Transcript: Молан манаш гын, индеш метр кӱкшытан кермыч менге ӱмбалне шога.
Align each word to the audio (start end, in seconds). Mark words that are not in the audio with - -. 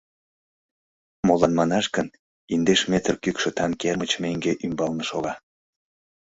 Молан 1.27 1.51
манаш 1.59 1.85
гын, 1.95 2.07
индеш 2.53 2.81
метр 2.91 3.15
кӱкшытан 3.23 3.71
кермыч 3.81 4.11
менге 4.21 4.53
ӱмбалне 4.65 5.03
шога. 5.09 5.33